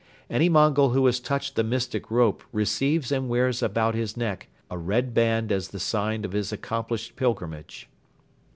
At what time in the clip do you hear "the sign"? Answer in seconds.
5.67-6.25